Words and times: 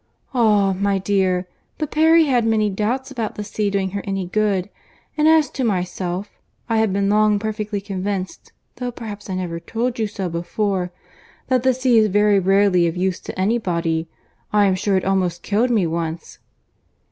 "Ah! 0.33 0.73
my 0.73 0.97
dear, 0.97 1.47
but 1.77 1.91
Perry 1.91 2.23
had 2.25 2.43
many 2.43 2.71
doubts 2.71 3.11
about 3.11 3.35
the 3.35 3.43
sea 3.43 3.69
doing 3.69 3.91
her 3.91 4.01
any 4.03 4.25
good; 4.25 4.67
and 5.15 5.27
as 5.27 5.47
to 5.51 5.63
myself, 5.63 6.39
I 6.67 6.77
have 6.77 6.91
been 6.91 7.07
long 7.07 7.37
perfectly 7.37 7.79
convinced, 7.79 8.51
though 8.77 8.91
perhaps 8.91 9.29
I 9.29 9.35
never 9.35 9.59
told 9.59 9.99
you 9.99 10.07
so 10.07 10.27
before, 10.27 10.91
that 11.49 11.61
the 11.61 11.75
sea 11.75 11.99
is 11.99 12.07
very 12.07 12.39
rarely 12.39 12.87
of 12.87 12.97
use 12.97 13.19
to 13.19 13.39
any 13.39 13.59
body. 13.59 14.09
I 14.51 14.65
am 14.65 14.73
sure 14.73 14.97
it 14.97 15.05
almost 15.05 15.43
killed 15.43 15.69
me 15.69 15.85
once." 15.85 16.39